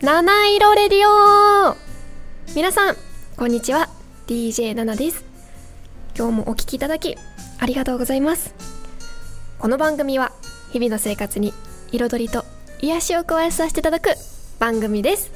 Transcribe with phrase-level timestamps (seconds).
[0.00, 1.76] 七色レディオ
[2.56, 2.96] 皆さん
[3.36, 3.88] こんにちは
[4.26, 5.24] DJ7 です
[6.18, 7.16] 今日もお聞きいただき
[7.60, 8.56] ありがとうございます
[9.60, 10.32] この番組は
[10.72, 11.54] 日々の生活に
[11.92, 12.44] 彩りと
[12.80, 14.16] 癒しを加えさせていただく
[14.62, 15.32] 番組です。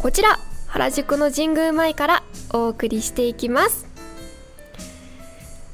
[0.00, 2.22] こちら原宿の神宮前から
[2.54, 3.86] お送りしていきます。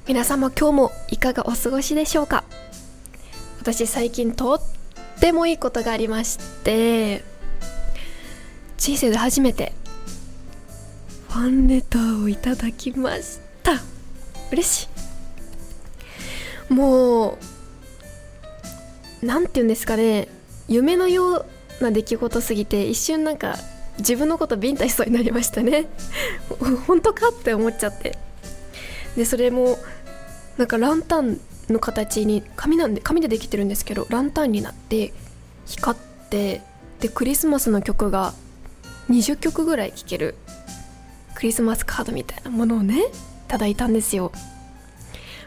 [0.09, 2.43] 皆様今日もいかがお過ごしでしょうか？
[3.61, 4.61] 私最近とっ
[5.21, 7.23] てもいいことがありまして
[8.79, 9.73] 人生で初めて
[11.29, 13.75] ファンレターをいただきました。
[14.51, 14.89] 嬉し
[16.69, 16.73] い。
[16.75, 17.39] も
[19.23, 20.27] うなんて言うんですかね。
[20.67, 21.47] 夢のよう
[21.83, 23.57] な出来事すぎて一瞬なんか
[23.99, 25.87] 自分のことビンタしそうになりましたね。
[26.87, 28.17] 本当かって思っちゃって。
[29.17, 29.79] でそれも
[30.57, 35.13] なんかランタンの形に紙なんで紙でできてるんですけどランタンになって
[35.67, 36.63] 光って
[37.01, 38.35] でクリスマスの曲が
[39.11, 40.35] 20曲ぐらい聴ける
[41.35, 43.05] クリスマスカードみたいなものをねい
[43.49, 44.33] ただいたんですよ。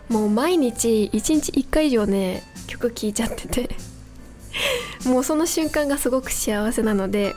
[0.09, 3.84] もう毎日1日1回以上ね曲聴いちゃってて。
[5.09, 7.35] もうその瞬間がすごく幸せなので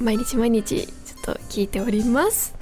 [0.00, 2.54] 毎日毎日ちょっと聞いております。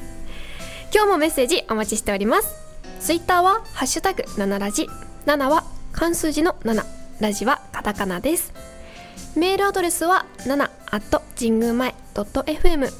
[0.94, 2.54] 今日もメッセージお待ちしております。
[3.00, 4.88] ツイッターはハッシュタグ7ラジ。
[5.24, 6.84] 7は漢数字の7
[7.20, 8.52] ラジはカタカナです。
[9.34, 12.92] メールアドレスは7 at 神宮前 .fm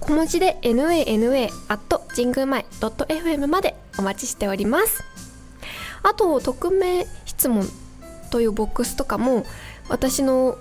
[0.00, 5.04] 小文字で nana at 神宮前 .fm までお待ちしております。
[6.02, 7.66] あと匿名質問
[8.30, 9.44] というボックスとかも
[9.92, 10.56] 私の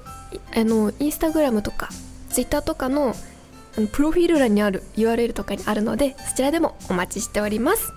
[0.53, 1.89] あのインスタグラムとか
[2.29, 3.15] ツイッターとかの
[3.93, 7.93] プロフィール欄にある URL とかにあるのでそちらでもお待ちしております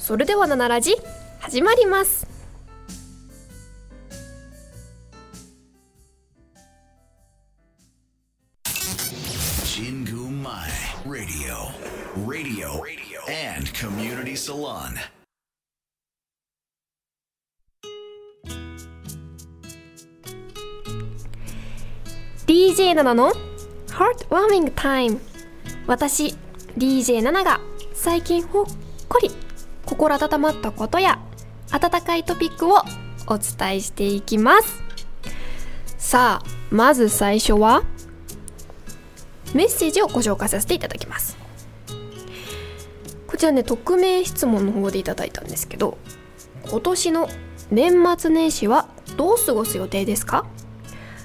[0.00, 0.96] それでは「ナナラジ」
[1.38, 2.26] 始まります
[9.64, 10.68] 「Jingu Mai
[11.06, 11.72] Radio.
[12.26, 12.82] Radio.
[12.82, 13.20] Radio.
[13.28, 14.98] And Community Salon.
[22.60, 23.32] DJ7 の
[23.88, 25.18] Heartwarming Time
[25.86, 26.34] 私
[26.76, 27.58] DJ7 が
[27.94, 28.66] 最近ほっ
[29.08, 29.30] こり
[29.86, 31.18] 心温まったことや
[31.70, 32.82] 温かいトピックを
[33.28, 34.82] お伝えしていきます。
[35.96, 37.82] さあまず最初は
[39.54, 41.38] メッセージをご紹介させていただきます。
[43.26, 45.96] こちらね匿名質問の方でいただいたんですけど
[46.68, 47.26] 今年の
[47.70, 50.44] 年末年始はどう過ごす予定ですか？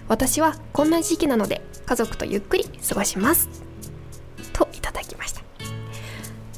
[0.07, 3.49] 私はこんな時期なので家族とゆっくり過ごします。
[4.53, 5.41] といただきました。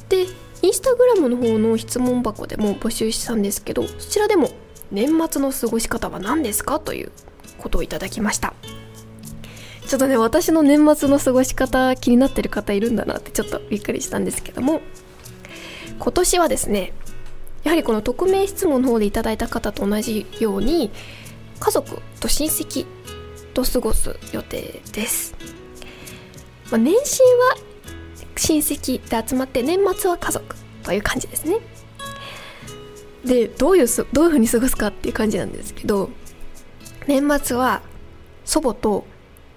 [0.08, 0.26] で
[0.62, 4.50] インスタグラムの方の質問箱でも募集したんですけどそちらでも
[4.90, 7.12] 年末の過ごし方は何ですかという
[7.58, 8.54] ことをいただきました。
[9.86, 14.80] ちょっとね私の年末の過ごし方気になってる方いるんだなってちょっとびっくりしたんですけども。
[15.98, 16.92] 今年はですね
[17.64, 20.92] やはりこの匿名質問の方でいただいた方と同じように
[21.58, 22.86] 家族と親戚
[23.58, 25.34] と過ごす予定です、
[26.70, 27.56] まあ、年始は
[28.36, 30.54] 親戚で集まって年末は家族
[30.84, 31.58] という感じですね。
[33.24, 36.08] でどういうどういう風に過ごすかっていう感じなんですけど
[37.08, 37.82] 年末は
[38.44, 39.04] 祖母と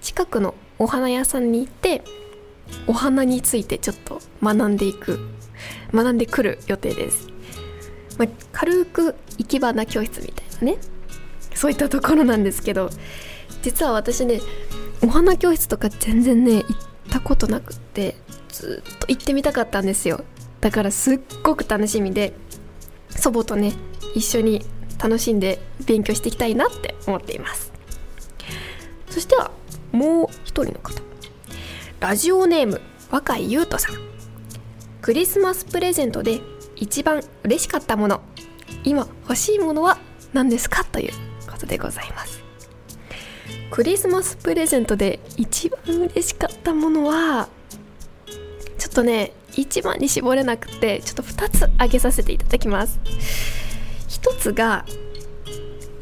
[0.00, 2.02] 近くのお花屋さんに行って
[2.88, 5.20] お花についてちょっと学んでいく
[5.94, 7.28] 学んでくる予定です、
[8.18, 10.78] まあ、軽く生き花教室みたいなね
[11.54, 12.90] そういったところなんですけど
[13.62, 14.40] 実は私ね
[15.02, 16.64] お花教室とか全然ね行っ
[17.10, 18.16] たことなくって
[18.48, 20.24] ずっと行ってみたかったんですよ。
[20.60, 22.34] だからすっごく楽しみで
[23.10, 23.72] 祖母とね
[24.14, 24.64] 一緒に
[25.02, 27.72] 楽しんで勉強していきたいなって思っています。
[29.10, 29.50] そしては
[29.90, 31.02] もう一人の方。
[32.00, 33.96] ラジオネーム若井優斗さん。
[35.00, 36.40] クリスマスプレゼントで
[36.76, 38.20] 一番嬉しかったもの。
[38.84, 39.98] 今欲しいものは
[40.32, 40.84] 何ですか？
[40.84, 41.12] という
[41.50, 42.41] ことでございます。
[43.72, 47.48] クリスマスプレゼントで一番嬉しかったものは
[48.76, 53.00] ちょっとね一番に絞れなくてちょっと2つ挙げさせていただきます。
[54.08, 54.84] 一つが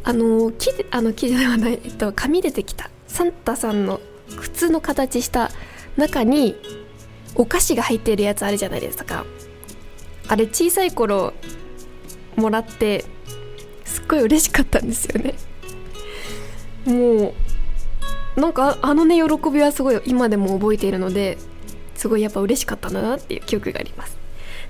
[0.02, 4.00] あの木であの木ではない、えっと、紙でできたサンタさんの
[4.36, 5.52] 靴の形した
[5.96, 6.56] 中に
[7.36, 9.24] お菓子が入っているやつあるじゃないですか。
[10.26, 11.34] あれ小さい頃
[12.34, 13.04] もらって
[13.84, 15.34] すっごい嬉しかったんですよね。
[16.84, 17.49] もう
[18.36, 21.38] なんかあのね喜びはすごい今でも覚えているので
[21.94, 24.16] すごいやっぱ嬉しかったんだなっていう記憶があります。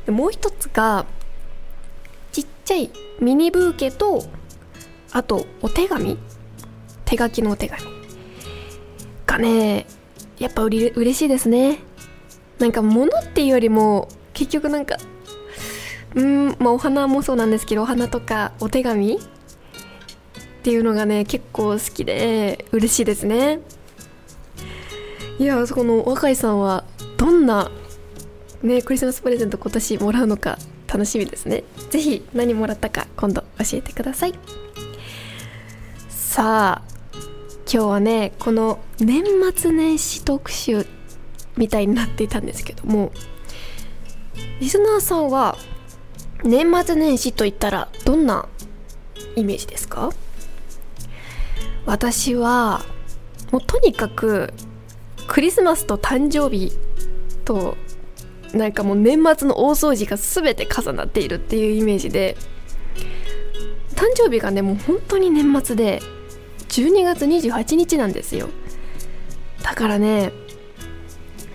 [0.07, 1.07] でもう一つが
[2.33, 2.91] ちっちゃい
[3.21, 4.25] ミニブーケと
[5.13, 6.19] あとお手紙。
[7.05, 7.83] 手書きのお手紙。
[9.27, 9.87] がね
[10.39, 11.79] やっぱうれ嬉しいですね。
[12.59, 14.97] なんか物っていうよりも結局なんか
[16.15, 19.19] うんまあお花もそうなんですけどお花とかお手紙
[20.61, 23.61] っていうのがね結構好きで嬉しいですね。
[25.39, 26.85] いやそこの若井さんは
[27.17, 27.71] どんな
[28.63, 31.65] ねクリスマスプレゼント今年もらうのか楽しみですね。
[31.89, 34.35] 是非何もらったか今度教えてください。
[36.11, 36.89] さあ
[37.73, 39.25] 今日はねこの年
[39.57, 40.87] 末年始特集
[41.57, 43.13] みたいになっていたんですけども
[44.61, 45.57] リスナーさんは
[46.45, 48.47] 年末年始といったらどんな
[49.37, 50.11] イメージですか？
[51.87, 52.83] 私は
[53.51, 54.53] もうとにかく
[55.29, 56.73] クリスマスと誕生日
[57.45, 57.77] と
[58.53, 62.37] なんかもう年末の大掃除が全て重なっているっていうイメージで
[63.95, 66.01] 誕生日がねもう本当に年末で
[66.69, 68.49] 12月28日なんですよ。
[69.63, 70.33] だからね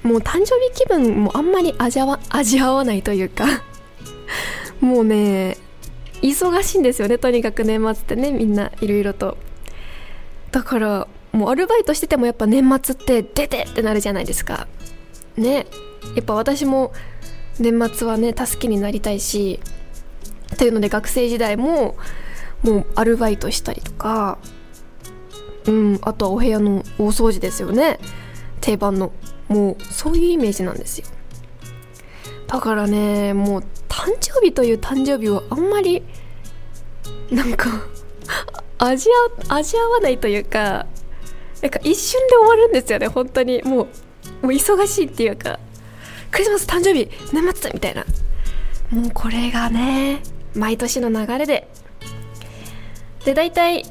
[0.04, 3.46] もう誕生日気分もあんまり味わ味わわないというか
[4.80, 5.58] もうね
[6.22, 9.38] 忙しいんですよねとにかく年末ってねみんないろいろと。
[10.56, 14.70] だからもうアルバイトしててもやっぱ年末って出てってなるじゃないですか。
[15.36, 15.68] ね。
[16.16, 16.94] やっぱ私も
[17.60, 19.60] 年末はね助けになりたいし
[20.58, 21.98] というので学生時代も
[22.64, 24.38] もうアルバイトしたりとか
[25.66, 28.00] うんあとはお部屋の大掃除ですよね。
[28.62, 29.12] 定番の。
[29.50, 31.08] もうそういうイメージなんですよ。
[32.48, 36.02] だからねもう誕生日という誕生日をあんまり
[37.30, 37.90] なんか
[38.78, 39.16] 味わ
[39.58, 40.86] 味わわないというか
[41.62, 43.62] なんか一瞬で終わるんですよね本当に。
[43.64, 43.86] もうも
[44.44, 45.60] う忙しいっていうか
[46.32, 48.06] クリスマス誕生日年末みたいな。
[48.92, 50.22] もうこれがね
[50.54, 51.68] 毎年の流れで。
[53.24, 53.86] で大体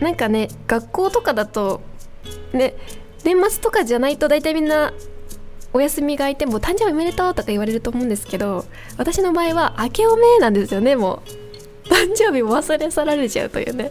[0.00, 1.80] なんかね学校とかだと
[2.52, 2.74] ね
[3.24, 4.92] 年末とかじゃないと大体みんな
[5.72, 8.64] お休みが空いても誕生日おめでとうとか言われると思うんですけど
[8.96, 11.39] 私の場合は明けおめなんですよねもう。
[11.92, 13.90] 誕生日も忘れ去られちゃうというね。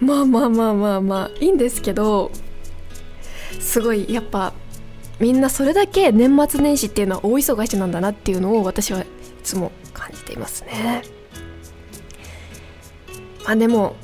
[0.00, 2.30] まあまあまあまあまあいいんですけど
[3.60, 4.52] すごいやっぱ
[5.20, 9.06] みんなそれだけ年末年始っていうのは大忙しなんだなっていうのを私はい
[9.42, 11.02] つも感じていますね。
[13.44, 13.96] まあでも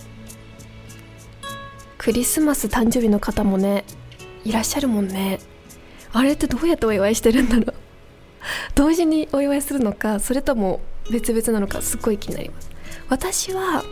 [1.98, 3.84] クリスマス誕生日の方もね
[4.44, 5.40] いらっしゃるもんね。
[6.12, 7.74] あれってどうやってお祝いしてるんだろう。
[8.74, 12.69] 同時にお祝いするのかそれとも別々なのかすっごい気になります。
[13.10, 13.84] 私は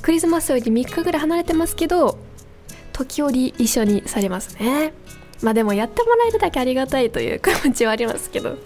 [0.00, 2.18] クリスマスより3日ぐらい離れてますけど
[2.92, 4.92] 時折一緒にされますね。
[5.42, 8.56] まあでもやってもらえるだけありがたいという気持ちはありますけど。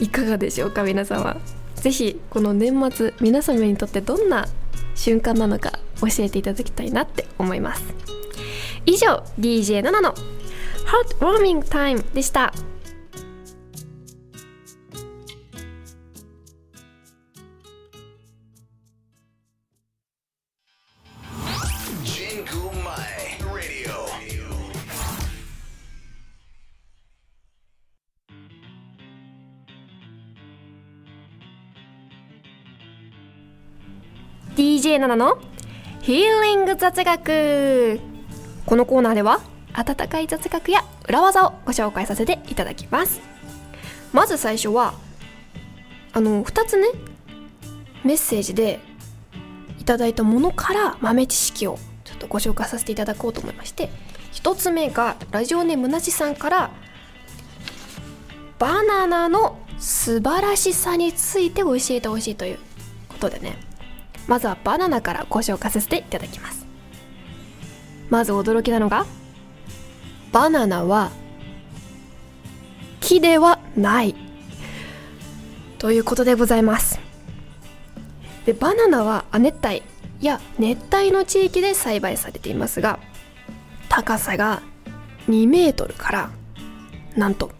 [0.00, 1.38] いかがでしょうか皆様
[1.76, 4.46] 是非この年末皆様にとってどんな
[4.94, 7.84] 瞬間なのか教えていただきたいなって思います。
[8.86, 10.14] 以上 DJ7 の。
[11.20, 12.52] Heartwarming Time でした。
[34.54, 35.38] DJ7 の
[36.02, 38.00] ヒーリング雑学」
[38.64, 39.40] このコーナーでは
[39.72, 43.20] 温かい雑学や裏技をご紹介させていただきます。
[44.12, 44.94] まず最初は
[46.12, 46.88] あの2つね
[48.04, 48.80] メッセージで
[49.78, 53.90] いただいたものから豆知識をちょっとご紹介させていただこうと思いまして
[54.32, 56.70] 1つ目がラジオネームなしさんから
[58.58, 62.58] バナナの素晴らしさについて教えてほしいという
[63.08, 63.65] ことでね。
[64.26, 66.66] まずはバナナからご紹介させていただきます。
[68.10, 69.06] まず驚きなのが
[70.32, 71.10] バナナは
[73.00, 74.14] 木ではない。
[75.78, 76.98] ということでございます。
[78.46, 79.82] でバナナは亜熱帯
[80.20, 83.00] や熱帯の地域で栽培されていますが
[83.88, 84.62] 高さが
[85.28, 86.30] 2メートルから
[87.16, 87.50] なんと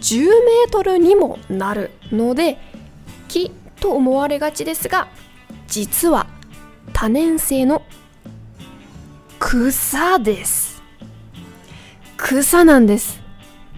[0.00, 2.58] 10メートルにもなるので
[3.28, 3.52] 木
[3.84, 5.08] と思われがちですが
[5.66, 6.26] 実は
[6.94, 7.82] 多年生の
[9.38, 10.82] 草です。
[12.16, 13.20] 草なんです。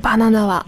[0.03, 0.65] バナナは。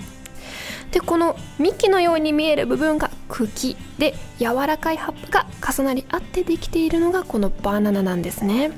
[0.91, 8.73] でこの幹のように見える部分が茎で柔らかい葉っぱが重なり合ってできているのがこのバナナなんですね。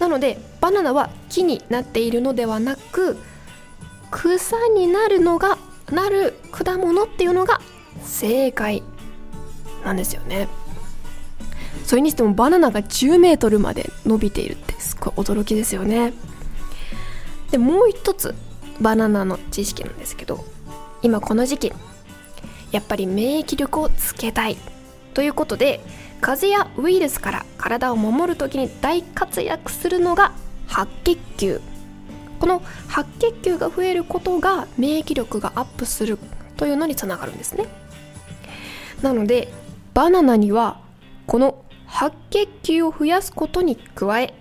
[0.00, 3.16] なのでバナナは木になっているのではなく
[4.10, 5.56] 草になるのが
[5.90, 7.62] なる果物っていうのが
[8.02, 8.82] 正解。
[9.84, 10.48] なんですよね。
[11.84, 16.12] それにしてもバナナが10メートルまで伸びているってすごい驚きですよね。
[17.50, 18.34] でもう一つ
[18.80, 20.44] バナナの知識なんですけど
[21.02, 21.72] 今この時期
[22.70, 24.56] やっぱり免疫力をつけたい
[25.14, 25.80] ということで
[26.20, 30.32] 風邪やウイルスから体を守る時に大活躍するのが
[30.66, 31.60] 白血球。
[32.38, 36.18] この白血球が増えることが免疫力がアップする
[36.56, 37.66] というのにつながるんですね。
[39.02, 39.52] なので
[39.94, 40.80] バナナには
[41.26, 44.34] この白血球を増やすことに加え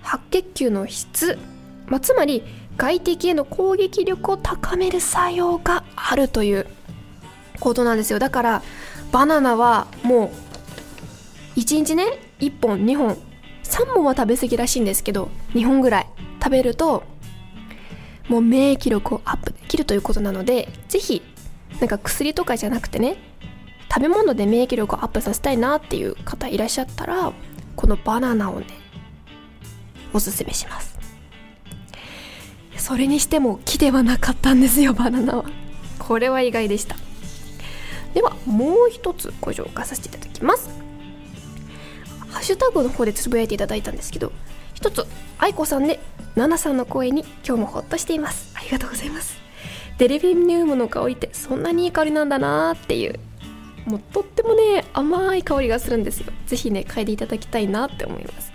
[0.00, 1.38] 白血球の質、
[1.86, 2.42] まあ、つまり
[2.76, 6.66] 外敵への攻撃力を高める作用があるという
[7.60, 8.18] ことなんですよ。
[8.18, 8.62] だから
[9.12, 10.32] バナナはも
[11.56, 13.16] う1日ね1本2本
[13.62, 16.06] 3本は食べ過ぎらしいんですけど2本ぐらい
[16.42, 17.04] 食べると
[18.28, 21.22] もう免疫力をアップできるということなので是非
[21.80, 23.16] なんか薬とかじゃなくてね
[23.94, 27.30] 食べ物で免疫力をアップさせたいなっていう方いらっしゃったら
[27.76, 28.66] このバナナをね
[30.14, 30.92] おすすめします。
[32.78, 35.44] それにしても木ではなかったんですよバナナは。
[35.98, 36.96] これは意外でした。
[38.14, 40.70] ではもう一つご紹介させていただきます。
[42.30, 44.32] ハッシュタグの方でつぶやいていただいたんですけど
[44.72, 45.06] 一つ
[45.38, 46.00] 愛子さんで
[46.34, 48.54] ナナさんの声に今日もほっとしています。
[48.56, 49.36] ありがとうございます。
[49.98, 53.20] デルフィニウムの香りってそんなにいい香りなんだなーっていう
[53.86, 56.32] もうとってもね甘い香りがするんですよ。
[56.46, 58.52] ぜひね嗅いでいただきたいなって思います。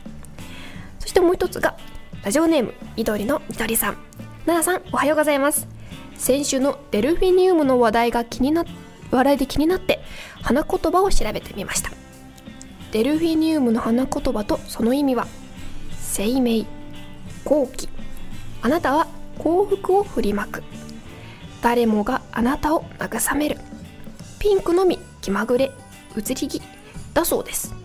[1.00, 1.78] そしてもう一つが
[2.24, 3.98] ラジオネーム緑の緑さん。
[4.46, 5.68] 奈々さんおはようございます。
[6.16, 8.66] 先週のデルフィニウムの話題が気にな
[9.12, 10.00] 話題で気になって
[10.42, 11.92] 花言葉を調べてみました。
[12.92, 15.28] デルフィニウムの花言葉とその意味は
[16.00, 16.66] 生命
[17.44, 17.90] 好奇。
[18.62, 19.08] あなたは
[19.38, 20.64] 幸福を振りまく。
[21.62, 23.58] 誰もがあなたを慰める。
[24.40, 25.74] ピンクのみ気まぐれ
[26.16, 26.62] 移り気
[27.14, 27.76] だそうです。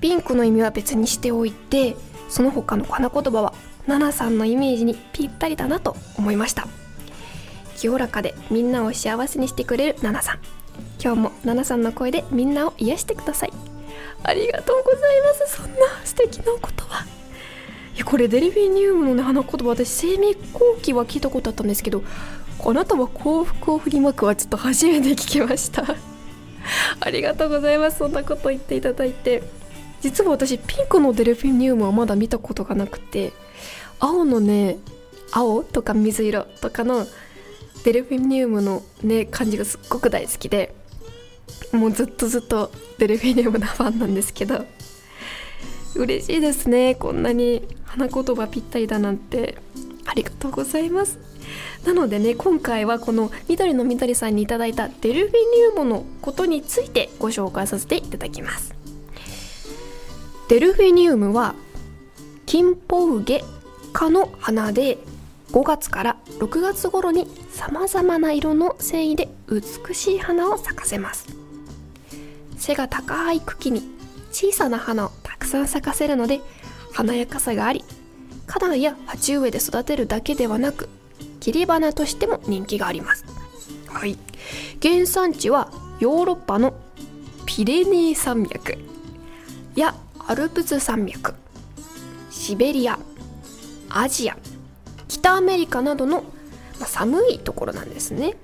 [0.00, 1.94] ピンクの意味は別にしておいて
[2.30, 3.52] その他の花言葉は
[3.86, 6.66] ナナさんのイメージにぴったりだなと思いました。
[7.76, 10.38] 清らかでみんなを幸せにしてくれるナナさん。
[11.04, 13.52] 今日もナナさんの声でみんなを癒してください。
[14.22, 17.04] ありがとうございますそんな素敵なお言葉。
[18.06, 22.02] これデルフィニウムのね花言葉私生命後期は聞いたことあったんですけど
[22.64, 25.84] あなたは幸福を振りまくはちょっと初めて聞きました。
[27.00, 27.98] ありがとうございます。
[27.98, 29.42] そんなこと言っていただいて。
[30.00, 33.34] 実は私ピンクのデルフィニウムはまだ見たことがなくて
[33.98, 34.78] 青のね
[35.30, 35.62] 青？
[35.62, 36.44] とか水色？
[36.62, 37.06] とかの
[37.84, 40.74] デルフィニウムのね感じがすっごく大好きで
[41.72, 44.64] もうずっとずっとデルフィニウムのファンなんですけど
[45.94, 46.94] 嬉しいですね。
[46.94, 49.58] こんなに花言葉ぴったりだなんて。
[50.10, 51.29] ありがとうございます。
[51.84, 58.74] なのでね今回はこの緑の緑さんにいただいたデルフィニウムのことについてご紹介させていただきます。
[60.48, 61.54] デルフィニウムは
[62.44, 63.44] キンポウゲ
[63.92, 64.98] 科の花で
[65.52, 71.26] 5月から6月頃にさまざまな色の繊維で美しい花を咲かせます。
[72.56, 73.82] 背が高い茎に
[74.32, 76.40] 小さな花をたくさん咲かせるので
[76.92, 77.84] 華やかさがあり
[78.46, 80.88] 花壇や鉢植えで育てるだけではなく
[81.40, 83.24] 切り花としても人気があります。
[83.88, 84.16] はい。
[84.82, 86.74] 原産地はヨーロッパの
[87.46, 88.78] ピレネー山脈。
[89.74, 89.94] や
[90.26, 91.34] アルプス山脈。
[92.30, 92.98] シベリア。
[93.88, 94.36] アジア。
[95.08, 96.24] 北アメリカなどの、
[96.78, 98.36] ま寒いところなんですね。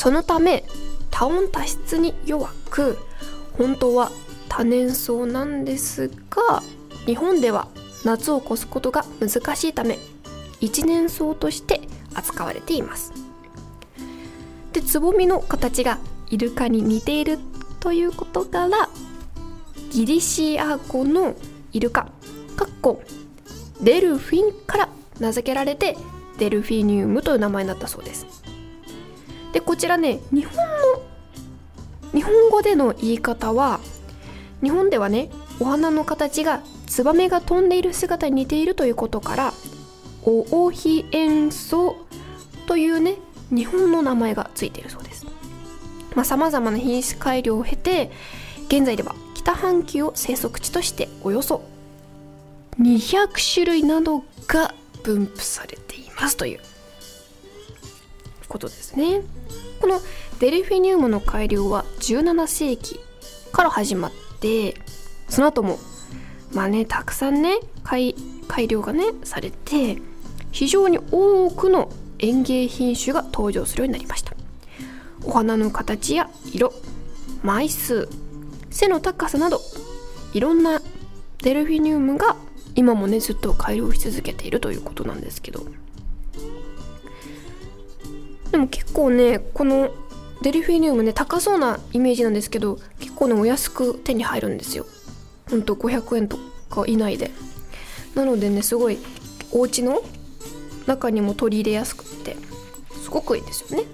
[0.00, 0.64] そのため
[1.10, 2.96] 多温多湿に弱く
[3.58, 4.10] 本当は
[4.48, 6.62] 多年草なんですが
[7.04, 7.68] 日本では
[8.04, 9.98] 夏を越すことが難しいため
[10.60, 11.80] 一年草として
[12.14, 13.12] 扱われています。
[14.72, 15.98] でつぼみの形が
[16.30, 17.38] イルカに似ている
[17.80, 18.88] ということから
[19.90, 21.34] ギリシア語の
[21.72, 22.08] イルカ
[22.56, 23.02] かっこ
[23.80, 24.88] デルフィンから
[25.18, 25.96] 名付けられて
[26.38, 28.26] デルフィニウムという名前になったそうです。
[29.52, 30.62] でこちらね日本の
[32.12, 33.80] 日本語での言い方は
[34.62, 39.52] 日本ではねお花の形がツバメが飛んでいる姿に似ているということから
[40.24, 41.96] オオヒエンソ
[42.66, 43.16] というね
[43.50, 45.26] 日本の名前がついているそうです。
[46.24, 48.10] さまざ、まな品種改良を経て
[48.66, 51.62] 現在では北半球を生息地としておよそ
[52.80, 56.60] 200種類などが分布されていますという
[58.48, 59.22] ことですね。
[59.80, 60.00] この
[60.40, 63.00] デルフィニウムの改良は17世紀
[63.52, 64.74] から始まって
[65.28, 65.78] その後も
[66.52, 68.14] まあねたくさんね改
[68.48, 69.98] 改良がねされて
[70.52, 74.34] 非常に多くの園芸品種が登場するようになりました。
[75.24, 76.72] お花の形や色
[77.42, 78.08] 枚数
[78.70, 79.60] 背の高さなど
[80.32, 80.80] いろんな
[81.42, 82.36] デルフィニウムが
[82.74, 85.64] 今もねずっと改良し続けているということなんですけど。
[88.50, 89.90] でも結構ねこの
[90.42, 94.86] デルフィニウムね高そうなイメージなんですけど結構ねお安く手に入るんですよ。
[95.48, 96.38] ほんと500円と
[96.68, 97.30] か以内で。
[98.14, 98.98] なのでねすごい
[99.52, 100.02] お家の
[100.86, 102.36] 中にも取り入れやすくって。
[103.00, 103.88] すごくいいですよね。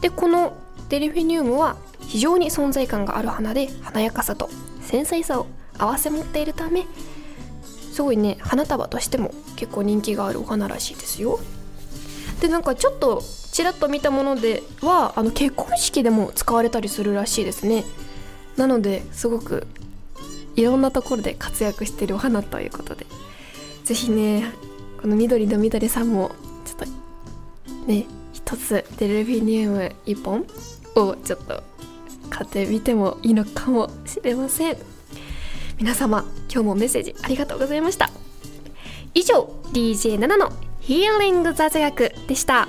[0.00, 0.54] でこの
[0.88, 6.84] デルフィニウムは非常に存在感がある花で華やかさと繊細さを併せ持っているため
[7.92, 11.38] すごいね花束としても結構人気があるお花らしいですよ。
[12.40, 13.22] でなんかちょっと
[13.52, 17.84] ちらっと見たものではあの結婚式でも使われたりするらしいですね。
[18.56, 19.68] なのですごく
[20.56, 23.06] いろんなところで活躍してるお花ということで
[23.84, 24.52] 是非ね
[25.02, 26.30] この緑の緑さんも
[26.64, 30.46] ちょっとね一つデルフィニウム1本
[30.94, 31.62] をちょっと
[32.30, 34.76] 買ってみてもいいのかもしれません。
[35.78, 38.10] 皆様今日もメッセージありがとうございました。
[39.14, 42.68] 以上 DJ7 のヒーリング雑学でした。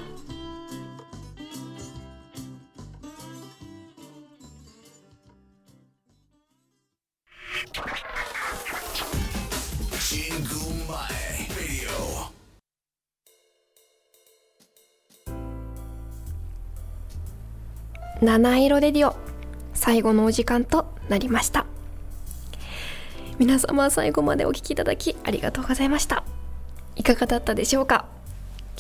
[18.23, 19.17] 七色レディオ。
[19.73, 21.65] 最後のお時間となりました。
[23.37, 26.23] 皆様最後までお聴きいただきありがとうございました。
[26.95, 28.05] いかがだったでしょうか？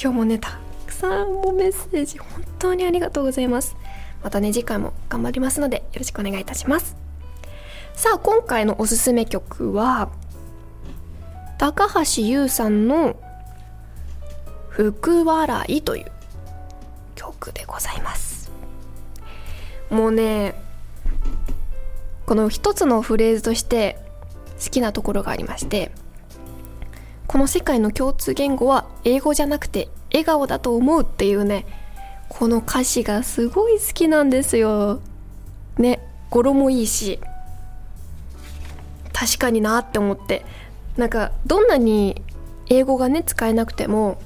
[0.01, 0.57] 今日もねた
[0.87, 3.75] くさんもメッセージ本当にありがとうございます。
[4.23, 6.95] またね次回も頑張りますのでよろしくお願いいたします。
[7.95, 10.09] さあ今回のおすすめ曲は
[11.57, 13.17] 高橋優さんの
[14.69, 16.11] 「福笑い」という
[17.15, 18.32] 曲でございます。
[19.93, 20.55] もうね
[22.25, 23.97] この一つのフレーズとして
[24.63, 25.91] 好きなところがありまして
[27.27, 31.65] この世界の共通言語は英語じゃなくて笑顔だと思うっていうね
[32.29, 34.99] この歌詞がすごい好きなんですよ。
[35.77, 37.19] ね語呂もいいし
[39.11, 40.43] 確かになって思って
[40.97, 42.21] なんかどんなに
[42.69, 44.17] 英語がね使えなくても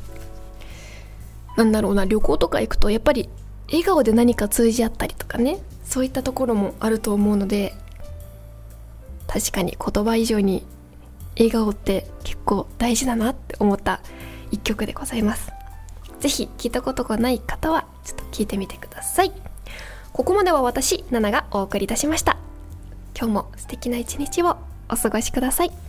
[1.57, 3.29] なんだろうな旅行とか行くとやっぱり
[3.67, 7.73] 笑顔で何か通じ合ったりとかねそういったところもあると思うので
[9.27, 10.65] 確かに言葉以上に
[11.37, 14.01] 笑顔って結構大事だなって思った
[14.51, 15.51] 一曲でございます。
[16.19, 19.31] 是非聞いたことがない方はちょっと聞いてみてください。
[20.13, 22.37] ここまでは私ナナがお送りいたしました。
[23.15, 24.57] 今日も素敵な一日を
[24.89, 25.86] お過ごしください。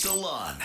[0.00, 0.56] Salon